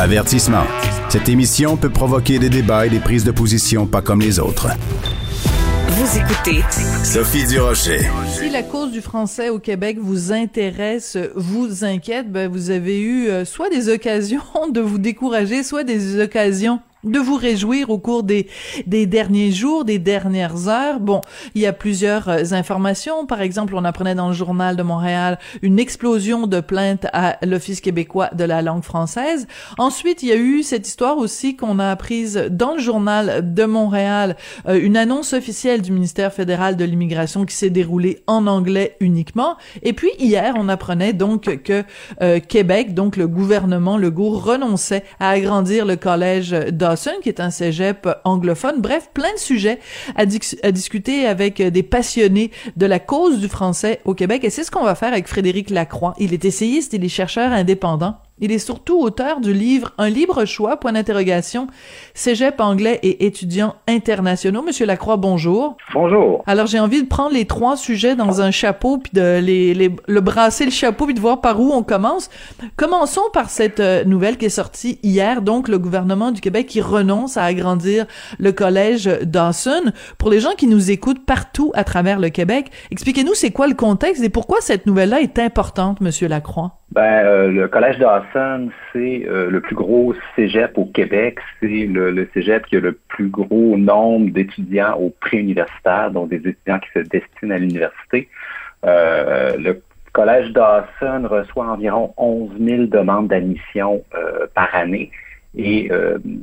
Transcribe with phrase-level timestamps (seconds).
[0.00, 0.64] Avertissement.
[1.10, 4.68] Cette émission peut provoquer des débats et des prises de position pas comme les autres.
[5.88, 6.64] Vous écoutez
[7.04, 8.08] Sophie Durocher.
[8.26, 13.28] Si la cause du français au Québec vous intéresse, vous inquiète, ben vous avez eu
[13.28, 14.40] euh, soit des occasions
[14.72, 18.46] de vous décourager, soit des occasions de vous réjouir au cours des,
[18.86, 21.00] des derniers jours, des dernières heures.
[21.00, 21.20] Bon,
[21.54, 23.26] il y a plusieurs euh, informations.
[23.26, 27.80] Par exemple, on apprenait dans le journal de Montréal une explosion de plaintes à l'Office
[27.80, 29.46] québécois de la langue française.
[29.78, 33.64] Ensuite, il y a eu cette histoire aussi qu'on a apprise dans le journal de
[33.64, 34.36] Montréal,
[34.68, 39.56] euh, une annonce officielle du ministère fédéral de l'immigration qui s'est déroulée en anglais uniquement.
[39.82, 41.84] Et puis hier, on apprenait donc que
[42.20, 46.50] euh, Québec, donc le gouvernement Legault, renonçait à agrandir le collège
[47.22, 48.80] qui est un cégep anglophone.
[48.80, 49.78] Bref, plein de sujets
[50.16, 50.22] à,
[50.62, 54.44] à discuter avec des passionnés de la cause du français au Québec.
[54.44, 56.14] Et c'est ce qu'on va faire avec Frédéric Lacroix.
[56.18, 58.16] Il est essayiste, il est chercheur indépendant.
[58.40, 61.66] Il est surtout auteur du livre Un libre choix, point d'interrogation,
[62.14, 64.62] Cégep anglais et étudiants internationaux.
[64.62, 65.76] Monsieur Lacroix, bonjour.
[65.92, 66.42] Bonjour.
[66.46, 69.94] Alors, j'ai envie de prendre les trois sujets dans un chapeau, puis de les, les,
[70.06, 72.30] le brasser le chapeau, puis de voir par où on commence.
[72.76, 76.80] Commençons par cette euh, nouvelle qui est sortie hier, donc le gouvernement du Québec qui
[76.80, 78.06] renonce à agrandir
[78.38, 79.92] le collège Dawson.
[80.16, 83.74] Pour les gens qui nous écoutent partout à travers le Québec, expliquez-nous c'est quoi le
[83.74, 86.79] contexte et pourquoi cette nouvelle-là est importante, Monsieur Lacroix?
[86.92, 91.38] Ben, euh, le collège Dawson, c'est euh, le plus gros cégep au Québec.
[91.60, 96.48] C'est le, le, cégep qui a le plus gros nombre d'étudiants au préuniversitaire, donc des
[96.48, 98.28] étudiants qui se destinent à l'université.
[98.84, 99.80] Euh, le
[100.12, 104.02] collège Dawson reçoit environ 11 000 demandes d'admission
[104.56, 105.12] par année
[105.56, 105.88] et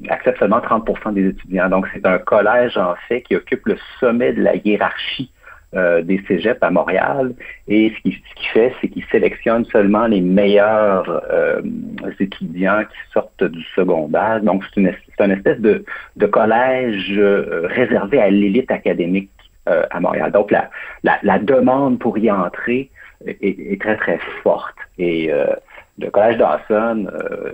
[0.07, 1.67] accepte seulement 30% des étudiants.
[1.67, 5.29] Donc, c'est un collège, en fait, qui occupe le sommet de la hiérarchie
[5.75, 7.33] euh, des cégeps à Montréal.
[7.67, 11.61] Et ce qu'il qui fait, c'est qu'il sélectionne seulement les meilleurs euh,
[12.21, 14.39] étudiants qui sortent du secondaire.
[14.41, 14.87] Donc, c'est une,
[15.29, 15.83] espèce de,
[16.15, 19.29] de collège euh, réservé à l'élite académique
[19.65, 20.31] à Montréal.
[20.31, 20.69] Donc, la,
[21.03, 22.89] la, la, demande pour y entrer
[23.27, 24.77] est, est très, très forte.
[24.97, 25.29] Et
[25.99, 27.07] le collège Dawson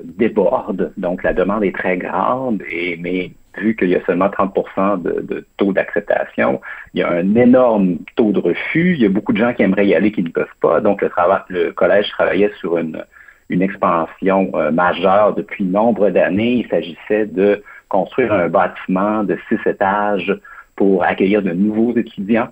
[0.04, 5.04] déborde, donc la demande est très grande, et, mais vu qu'il y a seulement 30
[5.04, 6.62] de, de, taux d'acceptation,
[6.94, 8.94] il y a un énorme taux de refus.
[8.94, 10.82] Il y a beaucoup de gens qui aimeraient y aller qui ne peuvent pas.
[10.82, 13.04] Donc, le, collège travaillait sur une,
[13.50, 16.54] une expansion euh, majeure depuis nombre d'années.
[16.54, 20.34] Il s'agissait de construire un bâtiment de six étages
[20.76, 22.50] pour accueillir de nouveaux étudiants.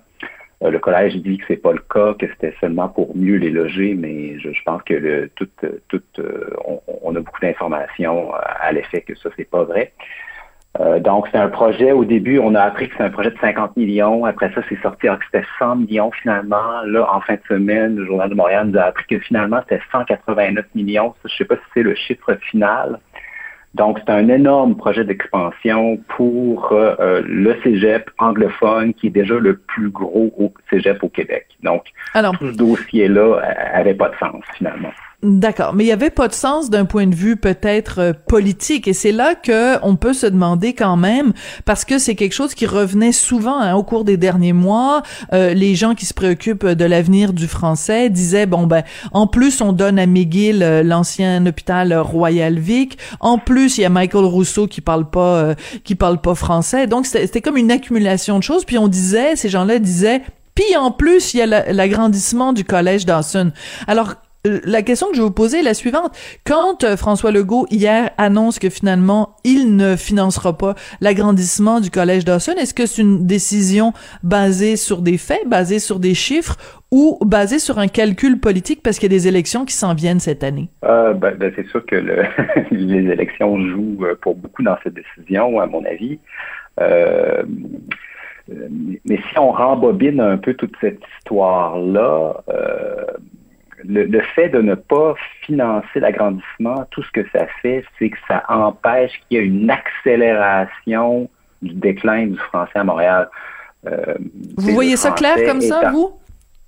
[0.62, 3.50] Euh, le collège dit que c'est pas le cas, que c'était seulement pour mieux les
[3.50, 5.48] loger, mais je, pense que tout,
[6.18, 9.92] euh, on, on, a beaucoup d'informations à l'effet que ça c'est pas vrai.
[10.80, 13.38] Euh, donc, c'est un projet, au début, on a appris que c'est un projet de
[13.38, 14.24] 50 millions.
[14.24, 16.82] Après ça, c'est sorti que c'était 100 millions finalement.
[16.86, 19.82] Là, en fin de semaine, le Journal de Montréal nous a appris que finalement, c'était
[19.92, 21.14] 189 millions.
[21.24, 22.98] Je ne sais pas si c'est le chiffre final.
[23.74, 29.34] Donc, c'est un énorme projet d'expansion pour euh, euh, le cégep anglophone, qui est déjà
[29.34, 31.46] le plus gros cégep au Québec.
[31.62, 33.40] Donc, Alors, tout ce dossier-là
[33.74, 34.92] n'avait pas de sens finalement.
[35.22, 38.88] D'accord, mais il y avait pas de sens d'un point de vue peut-être euh, politique
[38.88, 41.32] et c'est là que on peut se demander quand même
[41.64, 45.04] parce que c'est quelque chose qui revenait souvent hein, au cours des derniers mois.
[45.32, 49.60] Euh, les gens qui se préoccupent de l'avenir du français disaient bon ben en plus
[49.60, 54.24] on donne à McGill euh, l'ancien hôpital Royal Vic, en plus il y a Michael
[54.24, 55.54] Rousseau qui parle pas
[55.84, 56.88] qui parle pas français.
[56.88, 60.22] Donc c'était comme une accumulation de choses puis on disait ces gens-là disaient
[60.54, 63.52] puis en plus, il y a l'agrandissement du collège Dawson.
[63.86, 66.16] Alors, la question que je vais vous poser est la suivante.
[66.44, 72.24] Quand euh, François Legault, hier, annonce que finalement, il ne financera pas l'agrandissement du Collège
[72.24, 73.92] Dawson, est-ce que c'est une décision
[74.24, 76.56] basée sur des faits, basée sur des chiffres
[76.90, 80.20] ou basée sur un calcul politique parce qu'il y a des élections qui s'en viennent
[80.20, 80.68] cette année?
[80.84, 82.24] Euh, ben, ben, c'est sûr que le,
[82.72, 86.18] les élections jouent euh, pour beaucoup dans cette décision, à mon avis.
[86.80, 87.44] Euh,
[89.04, 92.42] mais si on rembobine un peu toute cette histoire-là,
[93.90, 98.18] euh, le, fait de ne pas financer l'agrandissement, tout ce que ça fait, c'est que
[98.28, 101.28] ça empêche qu'il y ait une accélération
[101.60, 103.28] du déclin du français à Montréal.
[103.86, 104.14] Euh,
[104.56, 106.12] vous voyez ça clair comme ça, vous?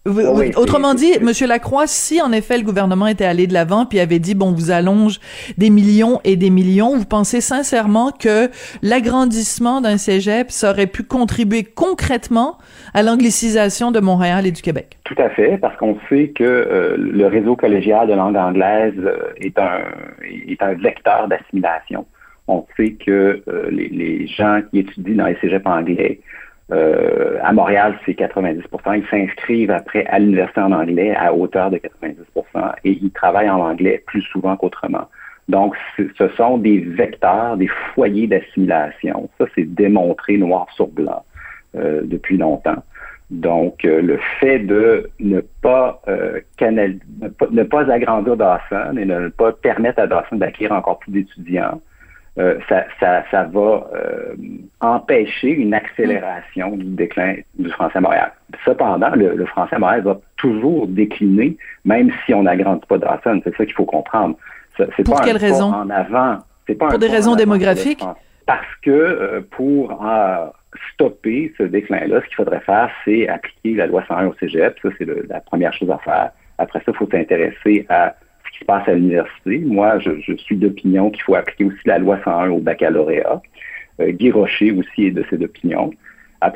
[0.07, 4.19] Autrement dit, Monsieur Lacroix, si en effet le gouvernement était allé de l'avant puis avait
[4.19, 5.19] dit bon, vous allonge
[5.57, 8.51] des millions et des millions, vous pensez sincèrement que
[8.83, 12.59] l'agrandissement d'un cégep ça aurait pu contribuer concrètement
[12.93, 14.99] à l'anglicisation de Montréal et du Québec?
[15.05, 19.33] Tout à fait, parce qu'on sait que euh, le réseau collégial de langue anglaise euh,
[19.41, 19.81] est un
[20.23, 22.05] est un vecteur d'assimilation.
[22.47, 26.21] On sait que euh, les, les gens qui étudient dans les cégeps anglais
[26.73, 28.63] euh, à Montréal, c'est 90%
[28.97, 33.61] Ils s'inscrivent après à l'université en anglais à hauteur de 90% et ils travaillent en
[33.61, 35.09] anglais plus souvent qu'autrement.
[35.49, 39.29] Donc, ce sont des vecteurs, des foyers d'assimilation.
[39.39, 41.23] Ça, c'est démontré noir sur blanc
[41.77, 42.83] euh, depuis longtemps.
[43.31, 46.01] Donc, euh, le fait de ne pas,
[46.57, 46.97] canal...
[47.51, 51.79] ne pas, agrandir Dawson et ne pas permettre à Dawson d'acquérir encore plus d'étudiants,
[52.37, 54.35] euh, ça, ça, ça, va euh,
[54.81, 58.33] empêcher une accélération du déclin du français à Montréal.
[58.65, 63.41] Cependant, le, français à Montréal va toujours décliner, même si on n'agrandit pas Dawson.
[63.45, 64.37] C'est ça qu'il faut comprendre.
[64.77, 65.73] C'est pour pas quelle raison?
[65.73, 66.39] en avant.
[66.67, 68.05] Pas pour des raisons démographiques?
[68.47, 70.05] Parce que euh, pour
[70.93, 74.77] stopper ce déclin-là, ce qu'il faudrait faire, c'est appliquer la loi 101 au cégep.
[74.83, 76.31] Ça, c'est la première chose à faire.
[76.59, 78.17] Après ça, il faut s'intéresser à
[78.55, 79.59] qui se passe à l'université.
[79.59, 83.43] Moi, je, suis d'opinion qu'il faut appliquer aussi la loi 101 au baccalauréat.
[84.01, 85.91] Euh, Guy Rocher aussi est de cette opinion.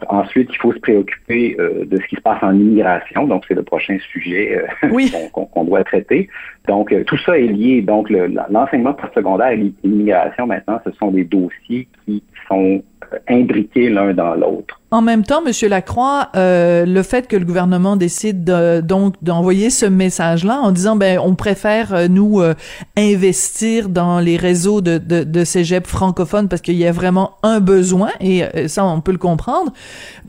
[0.08, 3.26] ensuite, il faut se préoccuper euh, de ce qui se passe en immigration.
[3.26, 6.28] Donc, c'est le prochain sujet euh, qu'on doit traiter.
[6.68, 7.82] Donc, tout ça est lié.
[7.82, 12.82] Donc, l'enseignement postsecondaire et l'immigration, maintenant, ce sont des dossiers qui sont
[13.28, 14.77] imbriqués l'un dans l'autre.
[14.90, 18.44] En même temps, Monsieur Lacroix, euh, le fait que le gouvernement décide
[18.82, 22.54] donc d'envoyer ce message-là en disant ben on préfère euh, nous euh,
[22.96, 27.60] investir dans les réseaux de, de, de cégep francophones parce qu'il y a vraiment un
[27.60, 29.74] besoin et ça on peut le comprendre.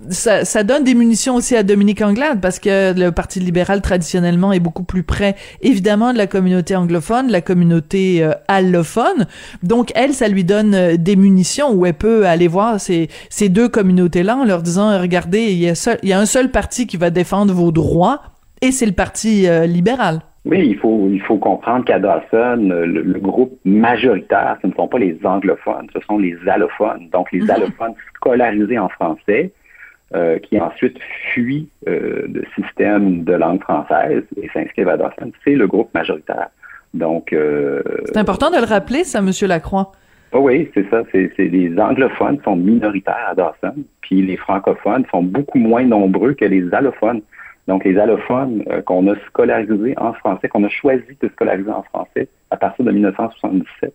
[0.09, 4.51] Ça, ça donne des munitions aussi à Dominique Anglade parce que le Parti libéral traditionnellement
[4.51, 9.25] est beaucoup plus près évidemment de la communauté anglophone, de la communauté allophone.
[9.63, 13.69] Donc elle, ça lui donne des munitions où elle peut aller voir ces, ces deux
[13.69, 17.09] communautés-là leur disant regardez, il y, a il y a un seul parti qui va
[17.09, 18.21] défendre vos droits
[18.61, 20.19] et c'est le parti euh, libéral.
[20.45, 24.97] Oui, il faut, il faut comprendre qu'à Dawson, le, groupe majoritaire, ce ne sont pas
[24.97, 27.09] les anglophones, ce sont les allophones.
[27.11, 27.49] Donc, les mhm.
[27.51, 29.51] allophones scolarisés en français,
[30.15, 30.97] euh, qui ensuite
[31.31, 36.49] fuient euh, le système de langue française et s'inscrivent à Dawson, c'est le groupe majoritaire.
[36.93, 37.35] Donc,
[38.05, 39.91] c'est important de le rappeler, ça, Monsieur Lacroix.
[40.31, 41.01] Oh oui, c'est ça.
[41.11, 46.45] C'est, les anglophones sont minoritaires à Dawson, puis les francophones sont beaucoup moins nombreux que
[46.45, 47.21] les allophones.
[47.67, 51.83] Donc, les allophones euh, qu'on a scolarisés en français, qu'on a choisi de scolariser en
[51.83, 53.93] français à partir de 1977.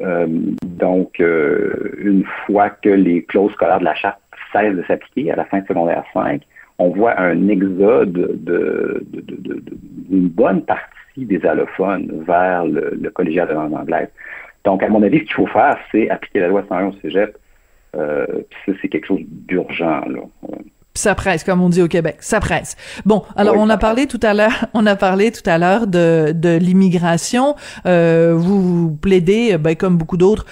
[0.00, 0.26] Euh,
[0.64, 4.20] donc, euh, une fois que les clauses scolaires de la charte
[4.52, 6.42] cessent de s'appliquer à la fin de secondaire 5,
[6.78, 8.12] on voit un exode
[8.44, 9.04] de,
[10.08, 14.10] d'une bonne partie des allophones vers le, le collégial de langue anglaise.
[14.66, 17.38] Donc, à mon avis, ce qu'il faut faire, c'est appliquer la loi 101 au cégep.
[17.94, 18.26] Euh,
[18.66, 20.02] c'est quelque chose d'urgent.
[20.96, 22.76] Ça presse, comme on dit au Québec, ça presse.
[23.04, 26.32] Bon, alors on a parlé tout à l'heure, on a parlé tout à l'heure de,
[26.34, 27.54] de l'immigration.
[27.86, 30.46] Euh, vous, plaidez, ben, comme beaucoup d'autres,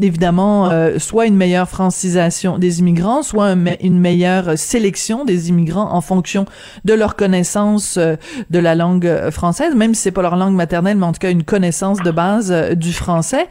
[0.00, 6.00] évidemment, euh, soit une meilleure francisation des immigrants, soit une meilleure sélection des immigrants en
[6.00, 6.46] fonction
[6.84, 8.16] de leur connaissance euh,
[8.50, 11.30] de la langue française, même si c'est pas leur langue maternelle, mais en tout cas
[11.30, 13.48] une connaissance de base euh, du français.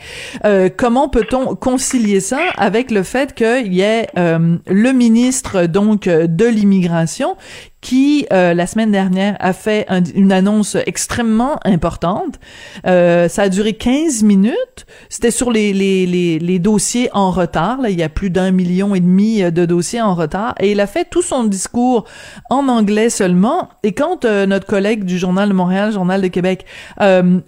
[0.77, 7.35] comment peut-on concilier ça avec le fait qu'il y ait le ministre donc de l'immigration
[7.81, 12.40] qui euh, la semaine dernière a fait une annonce extrêmement importante.
[12.85, 14.85] Euh, ça a duré 15 minutes.
[15.09, 17.81] C'était sur les, les, les, les, dossiers en retard.
[17.81, 20.54] Là, il y a plus d'un million et demi de dossiers en retard.
[20.59, 22.06] Et il a fait tout son discours
[22.52, 23.69] en anglais seulement.
[23.81, 26.66] Et quand euh, notre collègue du Journal de Montréal, Journal de Québec,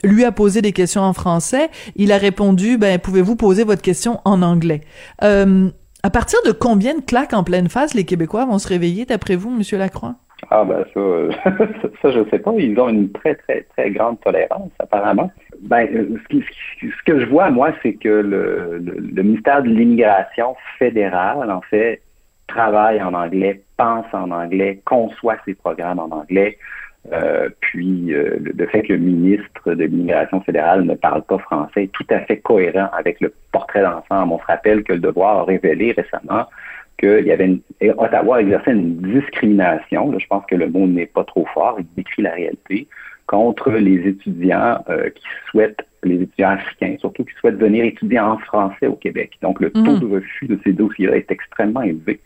[0.03, 4.19] lui a posé des questions en français, il a répondu, ben, pouvez-vous poser votre question
[4.25, 4.81] en anglais?
[6.05, 9.37] À partir de combien de claques en pleine face les Québécois vont se réveiller, d'après
[9.37, 10.15] vous, Monsieur Lacroix?
[10.51, 11.31] Ah ben ça, euh,
[12.01, 12.51] ça, je sais pas.
[12.57, 15.31] Ils ont une très, très, très grande tolérance, apparemment.
[15.61, 21.49] Ben, euh, ce, que je vois, moi, c'est que le, le, ministère de l'immigration fédérale,
[21.49, 22.01] en fait,
[22.53, 26.57] travaille en anglais, pense en anglais, conçoit ses programmes en anglais.
[27.11, 31.83] Euh, puis euh, le, fait que le ministre de l'immigration fédérale ne parle pas français
[31.83, 34.31] est tout à fait cohérent avec le portrait d'ensemble.
[34.33, 36.45] On se rappelle que le devoir a révélé récemment
[36.97, 37.59] qu'il y avait une,
[37.97, 42.21] Ottawa exerçait une discrimination, je pense que le mot n'est pas trop fort, il décrit
[42.21, 42.87] la réalité,
[43.27, 48.37] contre les étudiants euh, qui souhaitent, les étudiants africains surtout, qui souhaitent venir étudier en
[48.37, 49.31] français au Québec.
[49.41, 49.99] Donc le taux mm.
[49.99, 52.19] de refus de ces dossiers-là est extrêmement élevé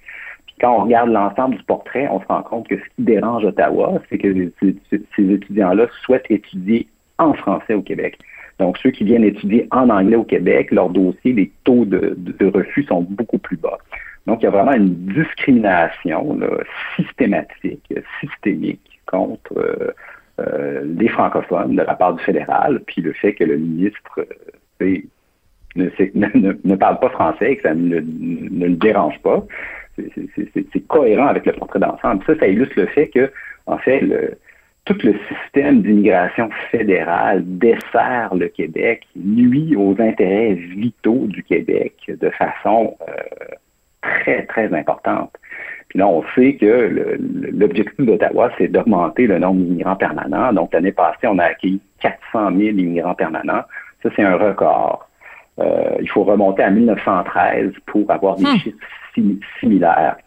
[0.59, 4.01] quand on regarde l'ensemble du portrait, on se rend compte que ce qui dérange Ottawa,
[4.09, 6.87] c'est que ces étudiants-là souhaitent étudier
[7.19, 8.17] en français au Québec.
[8.59, 12.83] Donc, ceux qui viennent étudier en anglais au Québec, leur dossier, les taux de, refus
[12.83, 13.77] sont beaucoup plus bas.
[14.25, 16.39] Donc, il y a vraiment une discrimination
[16.95, 19.91] systématique, systémique contre euh,
[20.39, 24.25] euh, les francophones de la part du fédéral, puis le fait que le ministre
[24.81, 24.97] euh,
[25.75, 29.43] ne, parle pas français et que ça ne, le dérange pas.
[29.97, 32.23] C'est cohérent avec le portrait d'ensemble.
[32.25, 33.31] Ça, ça illustre le fait que,
[33.65, 34.01] en fait,
[34.87, 42.29] tout le système d'immigration fédérale dessert le Québec, nuit aux intérêts vitaux du Québec de
[42.29, 43.13] façon euh,
[44.01, 45.33] très, très importante.
[45.89, 47.17] Puis là, on sait que
[47.51, 50.53] l'objectif d'Ottawa, c'est d'augmenter le nombre d'immigrants permanents.
[50.53, 53.63] Donc, l'année passée, on a accueilli 400 000 immigrants permanents.
[54.03, 55.06] Ça, c'est un record.
[55.59, 58.57] Euh, il faut remonter à 1913 pour avoir des hmm.
[58.59, 58.77] chiffres
[59.59, 60.17] similaires.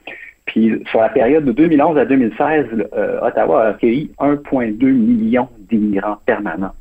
[0.46, 6.18] Puis sur la période de 2011 à 2016, euh, Ottawa a accueilli 1,2 million d'immigrants
[6.26, 6.74] permanents.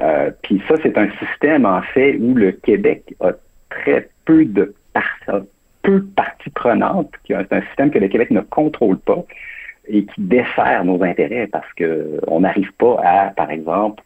[0.00, 3.32] Euh, puis ça, c'est un système, en fait, où le Québec a
[3.68, 4.74] très peu de
[5.82, 7.10] peu parties prenantes.
[7.26, 9.24] C'est un système que le Québec ne contrôle pas
[9.88, 14.02] et qui dessert nos intérêts parce qu'on n'arrive pas à, par exemple,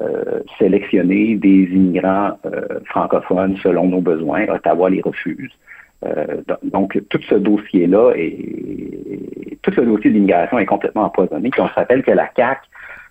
[0.00, 2.38] euh, sélectionner des immigrants
[2.86, 4.46] francophones selon nos besoins.
[4.48, 5.52] Ottawa les refuse.
[6.06, 11.50] Euh, donc, tout ce dossier-là et tout le dossier d'immigration est complètement empoisonné.
[11.50, 12.60] Puis on se rappelle que la CAC,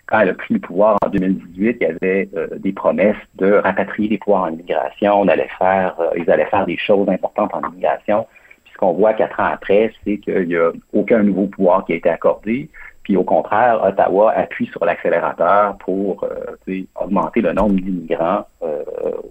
[0.05, 3.53] quand elle a pris le pouvoir en 2018, il y avait euh, des promesses de
[3.53, 5.19] rapatrier les pouvoirs en immigration.
[5.19, 8.25] On allait faire, euh, ils allaient faire des choses importantes en immigration.
[8.63, 11.93] Puis ce qu'on voit quatre ans après, c'est qu'il n'y a aucun nouveau pouvoir qui
[11.93, 12.69] a été accordé.
[13.07, 18.83] Puis au contraire, Ottawa appuie sur l'accélérateur pour euh, augmenter le nombre d'immigrants euh,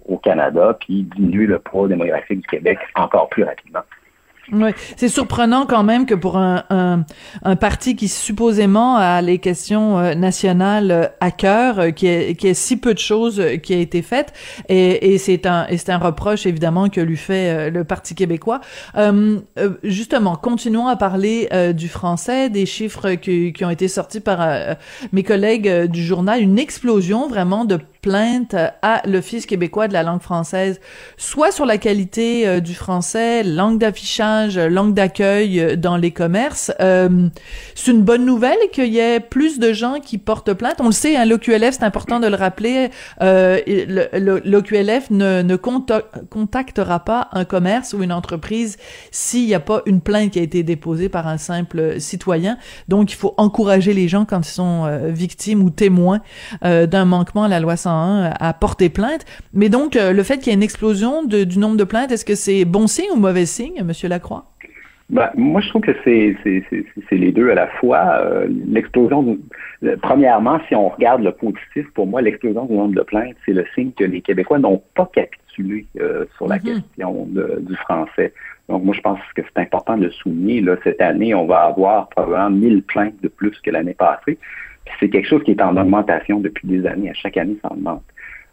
[0.09, 3.81] au Canada, puis diminuer le poids démographique du Québec encore plus rapidement.
[4.53, 7.03] Oui, c'est surprenant quand même que pour un, un,
[7.43, 12.33] un, parti qui supposément a les questions euh, nationales euh, à cœur, euh, qui ait,
[12.33, 14.31] qui si peu de choses qui a été faites,
[14.69, 18.61] et, et c'est un, et c'est un reproche évidemment que lui fait le Parti québécois.
[18.95, 19.39] Euh,
[19.83, 24.47] justement, continuons à parler du français, des chiffres qui, qui ont été sortis par
[25.11, 30.21] mes collègues du journal, une explosion vraiment de plainte à l'Office québécois de la langue
[30.21, 30.79] française,
[31.17, 36.71] soit sur la qualité euh, du français, langue d'affichage, langue d'accueil euh, dans les commerces.
[36.79, 37.29] Euh,
[37.75, 40.75] c'est une bonne nouvelle qu'il y ait plus de gens qui portent plainte.
[40.79, 42.89] On le sait, hein, l'OQLF, c'est important de le rappeler,
[43.21, 43.59] euh,
[44.45, 48.77] l'OQLF ne, contactera pas un commerce ou une entreprise
[49.11, 52.57] s'il n'y a pas une plainte qui a été déposée par un simple citoyen.
[52.87, 56.21] Donc, il faut encourager les gens quand ils sont victimes ou témoins
[56.61, 59.25] d'un manquement à la loi 101 à porter plainte.
[59.53, 62.25] Mais donc, euh, le fait qu'il y ait une explosion du nombre de plaintes, est-ce
[62.25, 64.45] que c'est bon signe ou mauvais signe, Monsieur Lacroix?
[65.09, 66.35] Ben, moi, je trouve que c'est
[67.11, 68.19] les deux à la fois.
[68.19, 69.37] Euh, l'explosion,
[70.01, 73.65] premièrement, si on regarde le positif, pour moi, l'explosion du nombre de plaintes, c'est le
[73.73, 76.61] signe que les Québécois n'ont pas capitulé euh, sur la mm-hmm.
[76.63, 77.27] question
[77.61, 78.33] du français.
[78.67, 80.59] Donc, moi, je pense que c'est important de le souligner.
[80.59, 84.37] Là, cette année, on va avoir probablement 1000 plaintes de plus que l'année passée
[84.99, 87.09] c'est quelque chose qui est en augmentation depuis des années.
[87.09, 88.03] À chaque année, ça augmente.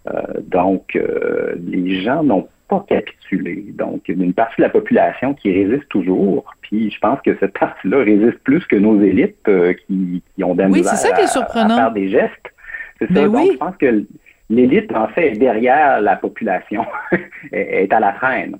[0.08, 3.64] Euh, donc, euh, les gens n'ont pas capitulé.
[3.74, 6.44] Donc, il y a une partie de la population qui résiste toujours.
[6.60, 10.64] Puis, je pense que cette partie-là résiste plus que nos élites euh, qui, ont des
[10.66, 11.74] oui, c'est ça qui est surprenant.
[11.74, 12.54] à faire des gestes.
[12.98, 13.14] C'est ça.
[13.14, 14.04] Ben donc, je pense que
[14.50, 16.84] l'élite, en fait, est derrière la population,
[17.52, 18.58] est à la freine.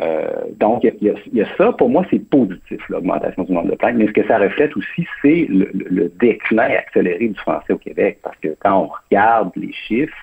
[0.00, 0.26] Euh,
[0.58, 4.06] donc, il y, a, ça, pour moi, c'est positif, l'augmentation du nombre de plaintes, mais
[4.06, 8.48] ce que ça reflète aussi, c'est le, déclin accéléré du français au Québec, parce que
[8.60, 10.16] quand on regarde les chiffres,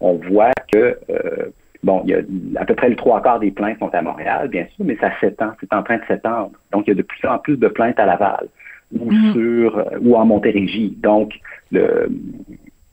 [0.00, 1.50] on voit que, euh,
[1.84, 2.20] bon, il y a
[2.60, 5.12] à peu près le trois quarts des plaintes sont à Montréal, bien sûr, mais ça
[5.20, 6.50] s'étend, c'est en train de s'étendre.
[6.72, 8.48] Donc, il y a de plus en plus de plaintes à Laval
[8.92, 9.32] ou mm-hmm.
[9.32, 10.96] sur euh, ou en Montérégie.
[11.00, 11.34] Donc,
[11.70, 12.08] le,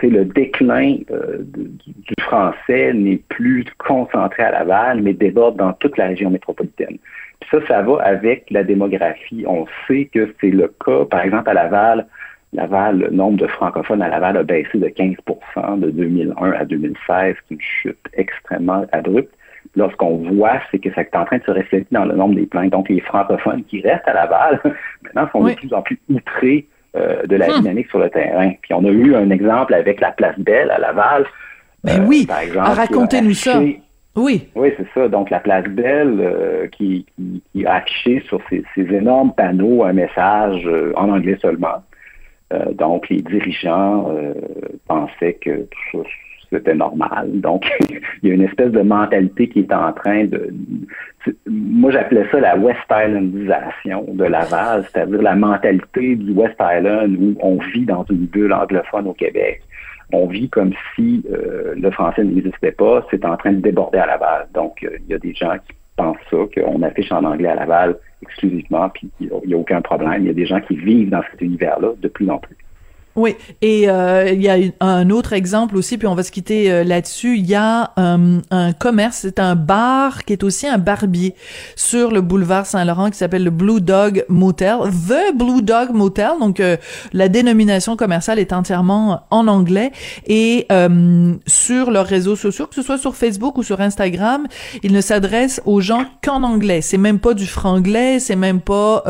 [0.08, 6.08] le déclin euh, du, français n'est plus concentré à Laval, mais déborde dans toute la
[6.08, 6.98] région métropolitaine.
[7.39, 9.44] Puis ça, ça va avec la démographie.
[9.48, 12.06] On sait que c'est le cas, par exemple, à Laval.
[12.53, 17.36] Laval, le nombre de francophones à Laval a baissé de 15% de 2001 à 2016.
[17.48, 19.34] C'est une chute extrêmement abrupte.
[19.75, 22.48] Lorsqu'on voit, c'est que ça est en train de se refléter dans le nombre des
[22.48, 22.72] plaintes.
[22.72, 24.60] Donc, les francophones qui restent à Laval,
[25.03, 26.65] maintenant, sont de plus en plus outrés
[26.96, 27.62] euh, de la hmm.
[27.62, 28.51] dynamique sur le terrain.
[28.62, 31.25] Puis on a eu un exemple avec la place Belle à Laval.
[31.84, 33.62] Ben oui, par exemple, racontez-nous ça.
[34.15, 34.50] Oui.
[34.55, 35.08] Oui, c'est ça.
[35.08, 37.05] Donc, la place Belle euh, qui,
[37.65, 41.84] a affiché sur ces, énormes panneaux un message euh, en anglais seulement.
[42.74, 44.12] donc, les dirigeants
[44.88, 45.67] pensaient que
[46.50, 47.29] c'était normal.
[47.41, 47.70] Donc,
[48.24, 50.53] il y a une espèce de mentalité qui est en train de...
[51.48, 57.36] Moi, j'appelais ça la West Islandisation de Laval, c'est-à-dire la mentalité du West Island où
[57.41, 59.62] on vit dans une bulle anglophone au Québec.
[60.12, 63.06] On vit comme si euh, le français n'existait pas.
[63.12, 64.48] C'est en train de déborder à Laval.
[64.53, 67.56] Donc, euh, il y a des gens qui pensent ça, qu'on affiche en anglais à
[67.56, 70.24] Laval exclusivement, puis il n'y a aucun problème.
[70.24, 72.56] Il y a des gens qui vivent dans cet univers-là de plus en plus.
[73.16, 76.72] Oui, et euh, il y a un autre exemple aussi, puis on va se quitter
[76.72, 77.38] euh, là-dessus.
[77.38, 81.36] Il y a euh, un commerce, c'est un bar qui est aussi un barbier
[81.75, 86.32] sur le boulevard Saint-Laurent qui s'appelle le Blue Dog Motel, The Blue Dog Motel.
[86.39, 86.62] Donc
[87.12, 89.92] la dénomination commerciale est entièrement en anglais
[90.28, 90.68] et
[91.48, 94.48] sur leurs réseaux sociaux, que ce soit sur Facebook ou sur Instagram,
[94.84, 96.82] ils ne s'adressent aux gens qu'en anglais.
[96.82, 99.04] C'est même pas du franglais, c'est même pas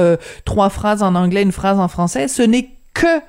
[0.46, 2.28] trois phrases en anglais, une phrase en français.
[2.28, 3.22] Ce n'est que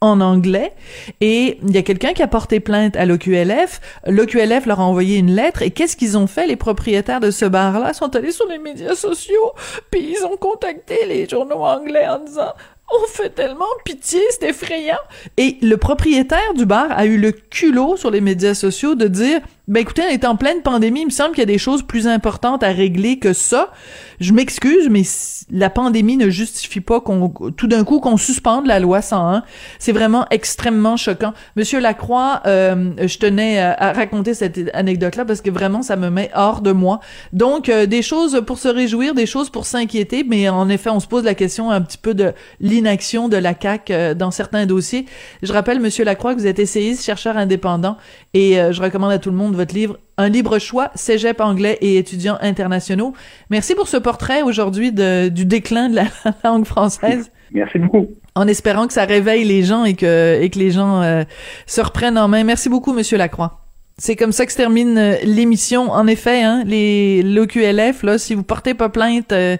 [0.00, 0.74] en anglais
[1.20, 3.80] et il y a quelqu'un qui a porté plainte à l'OQLF.
[4.06, 6.46] L'OQLF leur a envoyé une lettre et qu'est-ce qu'ils ont fait?
[6.46, 9.52] Les propriétaires de ce bar-là sont allés sur les médias sociaux
[9.90, 12.52] puis ils ont contacté les journaux anglais en disant
[12.92, 14.98] on fait tellement pitié, c'est effrayant.
[15.36, 19.40] Et le propriétaire du bar a eu le culot sur les médias sociaux de dire
[19.68, 21.82] ben écoutez, on est en pleine pandémie, il me semble qu'il y a des choses
[21.82, 23.72] plus importantes à régler que ça.
[24.20, 25.02] Je m'excuse, mais
[25.50, 29.42] la pandémie ne justifie pas qu'on tout d'un coup qu'on suspende la loi 101.
[29.80, 31.34] C'est vraiment extrêmement choquant.
[31.56, 36.30] Monsieur Lacroix, euh, je tenais à raconter cette anecdote-là parce que vraiment ça me met
[36.34, 37.00] hors de moi.
[37.32, 41.00] Donc euh, des choses pour se réjouir, des choses pour s'inquiéter, mais en effet, on
[41.00, 44.64] se pose la question un petit peu de l'inaction de la CAC euh, dans certains
[44.64, 45.06] dossiers.
[45.42, 47.96] Je rappelle Monsieur Lacroix que vous êtes essayiste, chercheur indépendant
[48.32, 51.96] et je recommande à tout le monde votre livre Un libre choix, cégep anglais et
[51.96, 53.14] étudiants internationaux.
[53.50, 56.06] Merci pour ce portrait aujourd'hui du déclin de la
[56.44, 57.30] langue française.
[57.52, 58.06] Merci beaucoup.
[58.34, 61.24] En espérant que ça réveille les gens et que, et que les gens euh,
[61.66, 62.44] se reprennent en main.
[62.44, 63.60] Merci beaucoup, Monsieur Lacroix.
[63.98, 65.90] C'est comme ça que se termine euh, l'émission.
[65.90, 69.56] En effet, hein, les l'OQLF, là, si vous portez pas plainte, euh,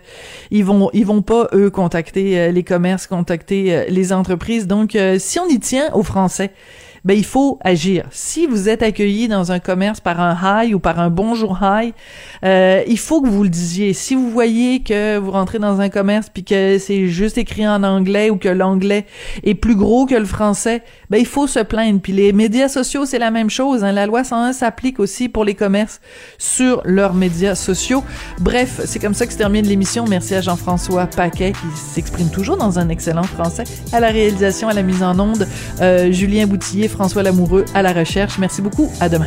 [0.51, 4.67] ils vont ils vont pas eux contacter les commerces, contacter les entreprises.
[4.67, 6.51] Donc, si on y tient aux Français,
[7.07, 8.05] ben il faut agir.
[8.11, 11.95] Si vous êtes accueilli dans un commerce par un hi ou par un bonjour hi,
[12.45, 13.93] euh, il faut que vous le disiez.
[13.93, 17.85] Si vous voyez que vous rentrez dans un commerce puis que c'est juste écrit en
[17.85, 19.07] anglais ou que l'anglais
[19.45, 22.01] est plus gros que le français, ben il faut se plaindre.
[22.01, 23.85] Puis les médias sociaux, c'est la même chose.
[23.85, 23.93] Hein.
[23.93, 26.01] La loi 101 s'applique aussi pour les commerces
[26.39, 28.03] sur leurs médias sociaux.
[28.41, 30.07] Bref, c'est comme ça que se termine l'émission.
[30.09, 34.73] Merci à Jean-François Paquet qui s'exprime toujours dans un excellent français, à la réalisation, à
[34.73, 35.47] la mise en onde,
[35.81, 38.39] euh, Julien Boutillier, François Lamoureux à la recherche.
[38.39, 38.91] Merci beaucoup.
[39.01, 39.27] À demain.